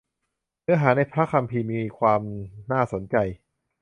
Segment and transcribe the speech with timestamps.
[0.63, 2.21] เนื้อหาในพระคัมภีร์ มีความ
[2.71, 3.15] น่าสนใจ